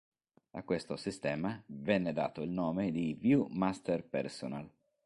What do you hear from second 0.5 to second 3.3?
A questo sistema venne dato il nome di